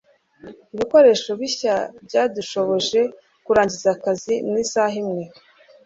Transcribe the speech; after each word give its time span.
ibikoresho 0.73 1.29
bishya 1.39 1.75
byadushoboje 2.05 2.99
kurangiza 3.45 3.87
akazi 3.95 4.33
mu 4.47 4.55
isaha 4.63 4.95
imwe 5.03 5.23